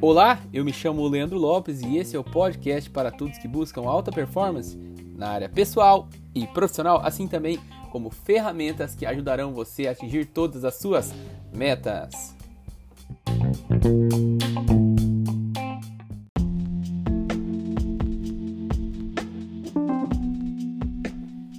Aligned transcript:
Olá, 0.00 0.40
eu 0.52 0.64
me 0.64 0.72
chamo 0.72 1.06
Leandro 1.06 1.38
Lopes 1.38 1.80
e 1.80 1.96
esse 1.96 2.16
é 2.16 2.18
o 2.18 2.24
podcast 2.24 2.90
para 2.90 3.10
todos 3.10 3.38
que 3.38 3.46
buscam 3.46 3.82
alta 3.82 4.10
performance 4.10 4.76
na 5.16 5.28
área 5.28 5.48
pessoal 5.48 6.08
e 6.34 6.46
profissional, 6.48 7.00
assim 7.04 7.28
também 7.28 7.60
como 7.92 8.10
ferramentas 8.10 8.94
que 8.96 9.06
ajudarão 9.06 9.52
você 9.52 9.86
a 9.86 9.92
atingir 9.92 10.26
todas 10.26 10.64
as 10.64 10.74
suas 10.74 11.14
metas. 11.54 12.34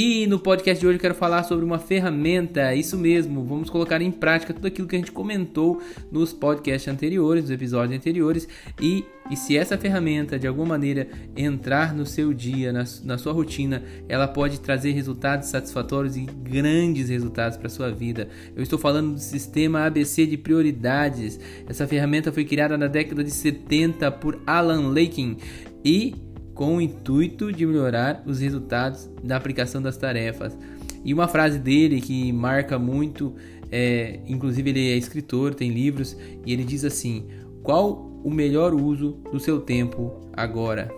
E 0.00 0.28
no 0.28 0.38
podcast 0.38 0.80
de 0.80 0.86
hoje 0.86 0.96
eu 0.96 1.00
quero 1.00 1.14
falar 1.16 1.42
sobre 1.42 1.64
uma 1.64 1.80
ferramenta, 1.80 2.72
isso 2.72 2.96
mesmo, 2.96 3.44
vamos 3.44 3.68
colocar 3.68 4.00
em 4.00 4.12
prática 4.12 4.54
tudo 4.54 4.68
aquilo 4.68 4.86
que 4.86 4.94
a 4.94 4.98
gente 5.00 5.10
comentou 5.10 5.82
nos 6.08 6.32
podcasts 6.32 6.86
anteriores, 6.86 7.42
nos 7.42 7.50
episódios 7.50 7.98
anteriores, 7.98 8.46
e, 8.80 9.04
e 9.28 9.34
se 9.36 9.56
essa 9.56 9.76
ferramenta 9.76 10.38
de 10.38 10.46
alguma 10.46 10.66
maneira 10.66 11.08
entrar 11.36 11.92
no 11.92 12.06
seu 12.06 12.32
dia, 12.32 12.72
na, 12.72 12.84
na 13.02 13.18
sua 13.18 13.32
rotina, 13.32 13.82
ela 14.08 14.28
pode 14.28 14.60
trazer 14.60 14.92
resultados 14.92 15.48
satisfatórios 15.48 16.16
e 16.16 16.20
grandes 16.20 17.08
resultados 17.08 17.58
para 17.58 17.68
sua 17.68 17.90
vida. 17.90 18.28
Eu 18.54 18.62
estou 18.62 18.78
falando 18.78 19.14
do 19.14 19.20
sistema 19.20 19.84
ABC 19.84 20.26
de 20.26 20.36
prioridades. 20.36 21.40
Essa 21.66 21.88
ferramenta 21.88 22.30
foi 22.30 22.44
criada 22.44 22.78
na 22.78 22.86
década 22.86 23.24
de 23.24 23.32
70 23.32 24.12
por 24.12 24.40
Alan 24.46 24.92
Lakin 24.92 25.38
e 25.84 26.14
com 26.58 26.74
o 26.74 26.80
intuito 26.80 27.52
de 27.52 27.64
melhorar 27.64 28.20
os 28.26 28.40
resultados 28.40 29.08
da 29.22 29.36
aplicação 29.36 29.80
das 29.80 29.96
tarefas. 29.96 30.58
E 31.04 31.14
uma 31.14 31.28
frase 31.28 31.56
dele 31.56 32.00
que 32.00 32.32
marca 32.32 32.76
muito, 32.80 33.32
é, 33.70 34.18
inclusive 34.26 34.68
ele 34.68 34.90
é 34.90 34.96
escritor, 34.96 35.54
tem 35.54 35.70
livros, 35.70 36.16
e 36.44 36.52
ele 36.52 36.64
diz 36.64 36.84
assim: 36.84 37.28
Qual 37.62 38.10
o 38.24 38.28
melhor 38.28 38.74
uso 38.74 39.12
do 39.30 39.38
seu 39.38 39.60
tempo 39.60 40.12
agora? 40.32 40.90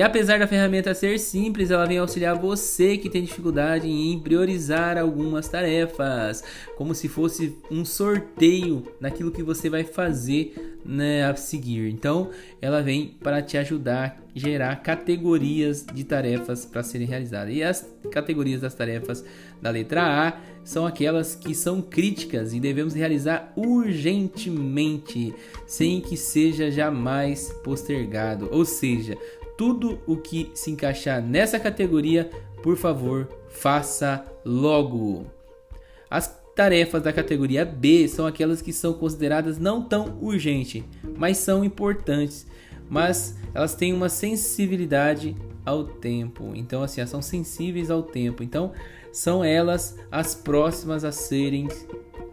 E 0.00 0.02
apesar 0.02 0.38
da 0.38 0.46
ferramenta 0.46 0.94
ser 0.94 1.18
simples, 1.18 1.70
ela 1.70 1.84
vem 1.84 1.98
auxiliar 1.98 2.34
você 2.34 2.96
que 2.96 3.10
tem 3.10 3.22
dificuldade 3.22 3.86
em 3.86 4.18
priorizar 4.18 4.96
algumas 4.96 5.46
tarefas, 5.46 6.42
como 6.74 6.94
se 6.94 7.06
fosse 7.06 7.58
um 7.70 7.84
sorteio 7.84 8.82
naquilo 8.98 9.30
que 9.30 9.42
você 9.42 9.68
vai 9.68 9.84
fazer 9.84 10.78
né, 10.82 11.24
a 11.26 11.36
seguir. 11.36 11.90
Então, 11.90 12.30
ela 12.62 12.80
vem 12.80 13.08
para 13.22 13.42
te 13.42 13.58
ajudar 13.58 14.18
a 14.34 14.38
gerar 14.38 14.76
categorias 14.76 15.84
de 15.84 16.02
tarefas 16.02 16.64
para 16.64 16.82
serem 16.82 17.06
realizadas. 17.06 17.54
E 17.54 17.62
as 17.62 17.86
categorias 18.10 18.62
das 18.62 18.74
tarefas 18.74 19.22
da 19.60 19.68
letra 19.68 20.02
A 20.02 20.40
são 20.64 20.86
aquelas 20.86 21.34
que 21.34 21.54
são 21.54 21.82
críticas 21.82 22.54
e 22.54 22.60
devemos 22.60 22.94
realizar 22.94 23.52
urgentemente, 23.54 25.34
sem 25.66 26.00
que 26.00 26.16
seja 26.16 26.70
jamais 26.70 27.52
postergado. 27.62 28.48
Ou 28.50 28.64
seja, 28.64 29.18
tudo 29.60 30.00
o 30.06 30.16
que 30.16 30.50
se 30.54 30.70
encaixar 30.70 31.20
nessa 31.20 31.60
categoria, 31.60 32.30
por 32.62 32.78
favor, 32.78 33.28
faça 33.50 34.24
logo. 34.42 35.26
As 36.10 36.34
tarefas 36.56 37.02
da 37.02 37.12
categoria 37.12 37.62
B 37.62 38.08
são 38.08 38.26
aquelas 38.26 38.62
que 38.62 38.72
são 38.72 38.94
consideradas 38.94 39.58
não 39.58 39.82
tão 39.82 40.16
urgentes, 40.22 40.82
mas 41.14 41.36
são 41.36 41.62
importantes, 41.62 42.46
mas 42.90 43.36
elas 43.54 43.74
têm 43.74 43.94
uma 43.94 44.08
sensibilidade 44.08 45.36
ao 45.64 45.84
tempo. 45.84 46.52
Então, 46.54 46.82
assim, 46.82 47.00
elas 47.00 47.10
são 47.10 47.22
sensíveis 47.22 47.90
ao 47.90 48.02
tempo. 48.02 48.42
Então, 48.42 48.72
são 49.12 49.44
elas 49.44 49.96
as 50.10 50.34
próximas 50.34 51.04
a 51.04 51.12
serem 51.12 51.68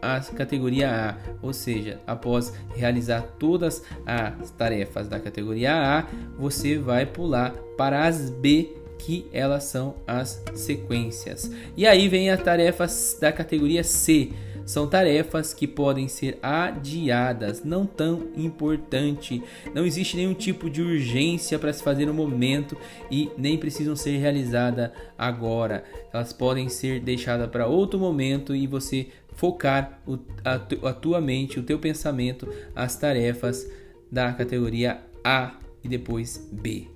a 0.00 0.20
categoria 0.20 0.90
A, 0.90 1.16
ou 1.40 1.52
seja, 1.52 1.98
após 2.06 2.52
realizar 2.74 3.22
todas 3.38 3.82
as 4.04 4.50
tarefas 4.50 5.08
da 5.08 5.18
categoria 5.18 5.72
A, 5.72 6.06
você 6.38 6.76
vai 6.76 7.06
pular 7.06 7.52
para 7.76 8.06
as 8.06 8.28
B, 8.28 8.76
que 8.98 9.26
elas 9.32 9.64
são 9.64 9.96
as 10.06 10.42
sequências. 10.54 11.50
E 11.76 11.86
aí 11.86 12.06
vem 12.08 12.30
as 12.30 12.42
tarefas 12.42 13.16
da 13.18 13.32
categoria 13.32 13.82
C. 13.82 14.32
São 14.66 14.86
tarefas 14.86 15.52
que 15.52 15.66
podem 15.66 16.08
ser 16.08 16.38
adiadas, 16.42 17.64
não 17.64 17.84
tão 17.84 18.28
importante. 18.36 19.42
Não 19.74 19.84
existe 19.84 20.16
nenhum 20.16 20.34
tipo 20.34 20.70
de 20.70 20.80
urgência 20.80 21.58
para 21.58 21.72
se 21.72 21.82
fazer 21.82 22.06
no 22.06 22.14
momento 22.14 22.76
e 23.10 23.30
nem 23.36 23.58
precisam 23.58 23.94
ser 23.94 24.16
realizadas 24.18 24.90
agora. 25.18 25.84
Elas 26.12 26.32
podem 26.32 26.68
ser 26.68 27.00
deixadas 27.00 27.50
para 27.50 27.66
outro 27.66 27.98
momento 27.98 28.54
e 28.54 28.66
você 28.66 29.08
focar 29.34 30.00
o, 30.06 30.18
a, 30.44 30.54
a 30.88 30.92
tua 30.92 31.20
mente, 31.20 31.58
o 31.60 31.62
teu 31.62 31.78
pensamento, 31.78 32.48
as 32.74 32.96
tarefas 32.96 33.68
da 34.10 34.32
categoria 34.32 35.00
A 35.22 35.58
e 35.82 35.88
depois 35.88 36.48
B. 36.52 36.93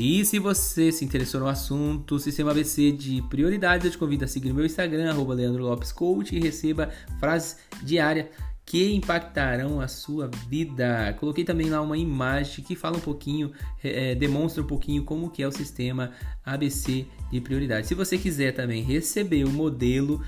E 0.00 0.24
se 0.24 0.38
você 0.38 0.92
se 0.92 1.04
interessou 1.04 1.40
no 1.40 1.48
assunto, 1.48 2.20
Sistema 2.20 2.52
ABC 2.52 2.92
de 2.92 3.20
prioridades, 3.22 3.84
eu 3.84 3.90
te 3.90 3.98
convido 3.98 4.24
a 4.24 4.28
seguir 4.28 4.52
meu 4.52 4.64
Instagram, 4.64 5.10
arroba 5.10 5.34
Leandro 5.34 5.64
Lopes 5.64 5.90
Coach, 5.90 6.36
e 6.36 6.38
receba 6.38 6.88
frases 7.18 7.56
diárias 7.82 8.26
que 8.64 8.94
impactarão 8.94 9.80
a 9.80 9.88
sua 9.88 10.30
vida. 10.48 11.16
Coloquei 11.18 11.44
também 11.44 11.68
lá 11.68 11.82
uma 11.82 11.98
imagem 11.98 12.64
que 12.64 12.76
fala 12.76 12.96
um 12.96 13.00
pouquinho, 13.00 13.50
é, 13.82 14.14
demonstra 14.14 14.62
um 14.62 14.66
pouquinho 14.68 15.02
como 15.02 15.30
que 15.30 15.42
é 15.42 15.48
o 15.48 15.52
sistema 15.52 16.12
ABC 16.44 17.04
de 17.32 17.40
prioridade. 17.40 17.88
Se 17.88 17.94
você 17.96 18.16
quiser 18.16 18.52
também 18.52 18.84
receber 18.84 19.42
o 19.42 19.50
modelo 19.50 20.22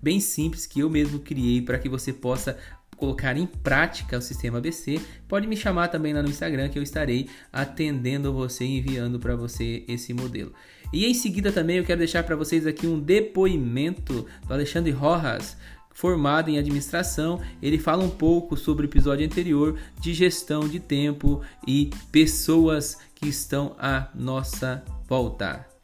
bem 0.00 0.20
simples 0.20 0.66
que 0.66 0.80
eu 0.80 0.88
mesmo 0.88 1.18
criei 1.18 1.60
para 1.60 1.78
que 1.78 1.88
você 1.88 2.14
possa 2.14 2.56
colocar 2.96 3.36
em 3.36 3.46
prática 3.46 4.18
o 4.18 4.22
sistema 4.22 4.58
ABC, 4.58 5.00
pode 5.28 5.46
me 5.46 5.56
chamar 5.56 5.88
também 5.88 6.12
lá 6.12 6.22
no 6.22 6.28
Instagram 6.28 6.68
que 6.68 6.78
eu 6.78 6.82
estarei 6.82 7.28
atendendo 7.52 8.32
você 8.32 8.64
e 8.64 8.78
enviando 8.78 9.18
para 9.18 9.36
você 9.36 9.84
esse 9.86 10.12
modelo. 10.14 10.52
E 10.92 11.06
em 11.06 11.14
seguida 11.14 11.52
também 11.52 11.76
eu 11.76 11.84
quero 11.84 11.98
deixar 11.98 12.22
para 12.22 12.36
vocês 12.36 12.66
aqui 12.66 12.86
um 12.86 12.98
depoimento 12.98 14.26
do 14.46 14.54
Alexandre 14.54 14.92
Rojas, 14.92 15.56
formado 15.96 16.50
em 16.50 16.58
administração, 16.58 17.40
ele 17.62 17.78
fala 17.78 18.04
um 18.04 18.10
pouco 18.10 18.54
sobre 18.54 18.84
o 18.84 18.88
episódio 18.88 19.24
anterior 19.24 19.78
de 19.98 20.12
gestão 20.12 20.68
de 20.68 20.78
tempo 20.78 21.40
e 21.66 21.90
pessoas 22.12 22.98
que 23.14 23.28
estão 23.28 23.74
à 23.78 24.08
nossa 24.14 24.84
volta. 25.08 25.75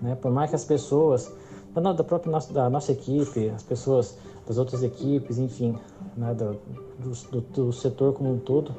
Né, 0.00 0.16
por 0.20 0.30
mais 0.30 0.50
que 0.50 0.56
as 0.56 0.64
pessoas 0.64 1.32
da 1.74 2.04
própria 2.04 2.32
nossa, 2.32 2.52
da 2.52 2.70
nossa 2.70 2.92
equipe, 2.92 3.50
as 3.50 3.62
pessoas 3.62 4.16
das 4.46 4.58
outras 4.58 4.82
equipes, 4.82 5.38
enfim, 5.38 5.76
né, 6.16 6.34
do, 6.34 6.58
do, 6.98 7.40
do, 7.40 7.72
setor 7.72 8.14
como 8.14 8.32
um 8.32 8.38
todo, 8.38 8.72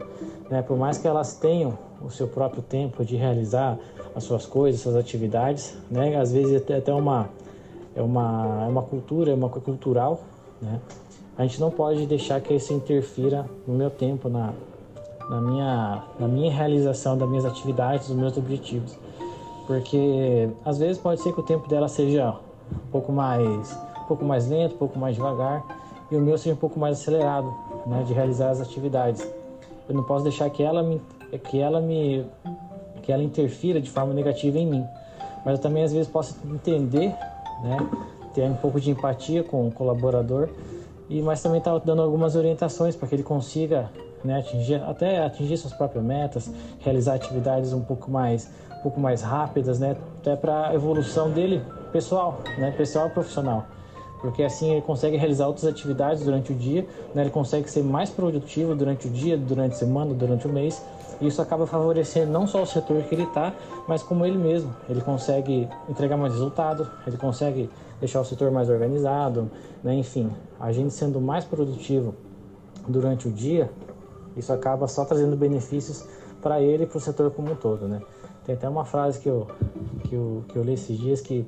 né, 0.49 0.61
por 0.61 0.77
mais 0.77 0.97
que 0.97 1.07
elas 1.07 1.35
tenham 1.35 1.77
o 2.01 2.09
seu 2.09 2.27
próprio 2.27 2.63
tempo 2.63 3.03
de 3.05 3.15
realizar 3.15 3.77
as 4.15 4.23
suas 4.23 4.45
coisas, 4.45 4.81
suas 4.81 4.95
atividades, 4.95 5.77
né, 5.91 6.15
às 6.15 6.31
vezes 6.31 6.63
é 6.69 6.77
até 6.77 6.93
uma 6.93 7.29
é 7.95 8.01
uma 8.01 8.63
é 8.65 8.67
uma 8.69 8.81
cultura, 8.81 9.31
é 9.31 9.33
uma 9.35 9.49
coisa 9.49 9.65
cultural, 9.65 10.21
né, 10.61 10.79
a 11.37 11.43
gente 11.43 11.59
não 11.59 11.69
pode 11.69 12.05
deixar 12.07 12.41
que 12.41 12.53
isso 12.53 12.73
interfira 12.73 13.45
no 13.67 13.75
meu 13.75 13.91
tempo, 13.91 14.29
na, 14.29 14.53
na 15.29 15.41
minha 15.41 16.03
na 16.17 16.27
minha 16.27 16.51
realização 16.51 17.17
das 17.17 17.29
minhas 17.29 17.45
atividades, 17.45 18.07
dos 18.07 18.15
meus 18.15 18.37
objetivos, 18.37 18.97
porque 19.67 20.49
às 20.63 20.79
vezes 20.79 20.97
pode 20.97 21.21
ser 21.21 21.33
que 21.33 21.39
o 21.41 21.43
tempo 21.43 21.67
dela 21.67 21.89
seja 21.89 22.33
um 22.71 22.91
pouco 22.91 23.11
mais 23.11 23.77
um 24.01 24.05
pouco 24.07 24.23
mais 24.23 24.47
lento, 24.47 24.75
um 24.75 24.77
pouco 24.77 24.97
mais 24.97 25.15
devagar 25.15 25.63
e 26.09 26.15
o 26.15 26.21
meu 26.21 26.37
seja 26.37 26.55
um 26.55 26.57
pouco 26.57 26.79
mais 26.79 27.01
acelerado, 27.01 27.53
né, 27.85 28.03
de 28.03 28.13
realizar 28.13 28.49
as 28.49 28.61
atividades. 28.61 29.29
Eu 29.89 29.93
não 29.93 30.03
posso 30.03 30.23
deixar 30.23 30.49
que 30.49 30.63
ela 30.63 30.81
me 30.81 31.01
que 31.43 31.59
ela 31.59 31.81
me 31.81 32.25
que 33.03 33.11
ela 33.11 33.21
interfira 33.21 33.81
de 33.81 33.89
forma 33.89 34.13
negativa 34.13 34.57
em 34.57 34.65
mim. 34.65 34.85
Mas 35.45 35.57
eu 35.57 35.61
também 35.61 35.83
às 35.83 35.91
vezes 35.91 36.07
posso 36.07 36.37
entender, 36.45 37.13
né, 37.61 37.77
ter 38.33 38.43
um 38.43 38.55
pouco 38.55 38.79
de 38.79 38.89
empatia 38.89 39.43
com 39.43 39.67
o 39.67 39.71
colaborador 39.71 40.49
e 41.09 41.21
mas 41.21 41.41
também 41.41 41.59
estar 41.59 41.73
tá 41.73 41.81
dando 41.83 42.01
algumas 42.01 42.35
orientações 42.35 42.95
para 42.95 43.07
que 43.07 43.15
ele 43.15 43.23
consiga 43.23 43.89
né, 44.23 44.39
atingir 44.39 44.75
até 44.75 45.23
atingir 45.23 45.57
suas 45.57 45.73
próprias 45.73 46.03
metas, 46.03 46.49
realizar 46.79 47.15
atividades 47.15 47.73
um 47.73 47.81
pouco 47.81 48.09
mais 48.09 48.49
um 48.79 48.83
pouco 48.83 48.99
mais 48.99 49.21
rápidas, 49.21 49.79
né, 49.79 49.95
até 50.19 50.35
para 50.35 50.69
a 50.69 50.75
evolução 50.75 51.29
dele 51.31 51.61
pessoal, 51.91 52.39
né, 52.57 52.71
pessoal 52.71 53.07
e 53.07 53.09
profissional. 53.09 53.65
porque 54.21 54.41
assim 54.41 54.71
ele 54.71 54.81
consegue 54.81 55.15
realizar 55.15 55.47
outras 55.47 55.65
atividades 55.65 56.23
durante 56.23 56.51
o 56.51 56.55
dia, 56.55 56.87
né? 57.13 57.21
ele 57.21 57.29
consegue 57.29 57.69
ser 57.69 57.83
mais 57.83 58.09
produtivo 58.09 58.73
durante 58.75 59.07
o 59.07 59.11
dia, 59.11 59.37
durante 59.37 59.73
a 59.73 59.77
semana, 59.77 60.11
durante 60.11 60.47
o 60.47 60.49
mês. 60.49 60.83
E 61.21 61.27
isso 61.27 61.39
acaba 61.39 61.67
favorecendo 61.67 62.31
não 62.31 62.47
só 62.47 62.63
o 62.63 62.65
setor 62.65 63.03
que 63.03 63.13
ele 63.13 63.23
está, 63.23 63.53
mas 63.87 64.01
como 64.01 64.25
ele 64.25 64.37
mesmo. 64.37 64.75
Ele 64.89 65.01
consegue 65.01 65.69
entregar 65.87 66.17
mais 66.17 66.33
resultado, 66.33 66.89
ele 67.05 67.15
consegue 67.15 67.69
deixar 67.99 68.19
o 68.19 68.25
setor 68.25 68.51
mais 68.51 68.69
organizado, 68.69 69.51
né? 69.83 69.93
enfim, 69.93 70.31
a 70.59 70.71
gente 70.71 70.93
sendo 70.93 71.21
mais 71.21 71.45
produtivo 71.45 72.15
durante 72.87 73.27
o 73.27 73.31
dia, 73.31 73.69
isso 74.35 74.53
acaba 74.53 74.87
só 74.87 75.03
trazendo 75.03 75.35
benefícios 75.35 76.07
para 76.41 76.61
ele 76.61 76.83
e 76.83 76.87
para 76.87 76.97
o 76.97 77.01
setor 77.01 77.31
como 77.31 77.51
um 77.51 77.55
todo, 77.55 77.87
né? 77.87 78.01
Tem 78.47 78.55
até 78.55 78.69
uma 78.69 78.85
frase 78.85 79.19
que 79.19 79.27
eu, 79.27 79.45
que 80.07 80.15
eu, 80.15 80.45
que 80.47 80.55
eu 80.55 80.63
li 80.63 80.71
esses 80.71 80.97
dias 80.97 81.19
que 81.19 81.45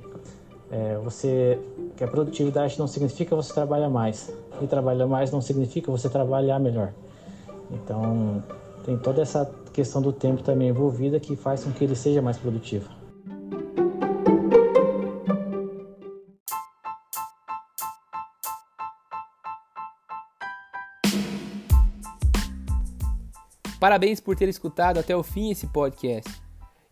é, 0.70 0.98
você 1.02 1.58
que 1.96 2.04
a 2.04 2.08
produtividade 2.10 2.78
não 2.78 2.88
significa 2.88 3.34
você 3.34 3.54
trabalhar 3.54 3.90
mais 3.90 4.30
e 4.62 4.68
trabalhar 4.68 5.08
mais 5.08 5.32
não 5.32 5.40
significa 5.40 5.90
você 5.90 6.10
trabalhar 6.10 6.60
melhor. 6.60 6.92
Então 7.72 8.44
tem 8.84 8.98
toda 8.98 9.22
essa 9.22 9.50
questão 9.72 10.02
do 10.02 10.12
tempo 10.12 10.44
também 10.44 10.68
envolvida 10.68 11.22
que 11.22 11.38
faz 11.38 11.64
com 11.64 11.72
que 11.72 11.86
ele 11.86 11.96
seja 11.96 12.22
mais 12.22 12.38
produtivo. 12.38 12.90
Parabéns 23.80 24.20
por 24.20 24.36
ter 24.36 24.50
escutado 24.50 24.98
até 24.98 25.16
o 25.16 25.24
fim 25.24 25.50
esse 25.50 25.66
podcast 25.68 26.39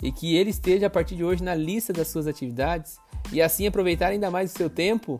e 0.02 0.12
que 0.12 0.36
ele 0.36 0.50
esteja 0.50 0.88
a 0.88 0.90
partir 0.90 1.16
de 1.16 1.24
hoje 1.24 1.44
na 1.44 1.56
lista 1.56 1.92
das 1.92 2.08
suas 2.08 2.28
atividades 2.28 3.00
e 3.32 3.42
assim 3.42 3.68
aproveitar 3.68 4.08
ainda 4.08 4.30
mais 4.30 4.54
o 4.54 4.58
seu 4.58 4.70
tempo 4.70 5.20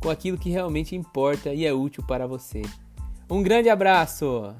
com 0.00 0.10
aquilo 0.10 0.38
que 0.38 0.50
realmente 0.50 0.94
importa 0.94 1.52
e 1.52 1.64
é 1.64 1.72
útil 1.72 2.04
para 2.06 2.26
você. 2.26 2.62
Um 3.28 3.42
grande 3.42 3.68
abraço! 3.68 4.54